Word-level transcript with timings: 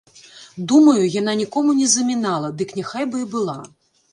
Думаю, 0.71 1.03
яна 1.21 1.35
нікому 1.43 1.75
не 1.81 1.91
замінала, 1.97 2.51
дык 2.63 2.69
няхай 2.81 3.05
бы 3.13 3.25
і 3.25 3.29
была! 3.37 3.59